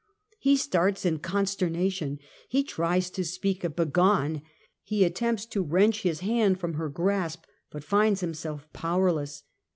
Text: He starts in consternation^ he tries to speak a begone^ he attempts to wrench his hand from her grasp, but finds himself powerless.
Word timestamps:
He 0.39 0.57
starts 0.57 1.05
in 1.05 1.19
consternation^ 1.19 2.17
he 2.49 2.63
tries 2.63 3.11
to 3.11 3.23
speak 3.23 3.63
a 3.63 3.69
begone^ 3.69 4.41
he 4.81 5.03
attempts 5.03 5.45
to 5.45 5.61
wrench 5.61 6.01
his 6.01 6.21
hand 6.21 6.59
from 6.59 6.73
her 6.73 6.89
grasp, 6.89 7.43
but 7.69 7.83
finds 7.83 8.21
himself 8.21 8.67
powerless. 8.73 9.43